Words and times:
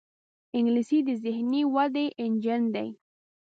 انګلیسي 0.57 0.99
د 1.07 1.09
ذهني 1.23 1.61
ودې 1.73 2.05
انجن 2.23 2.61
دی 2.75 2.89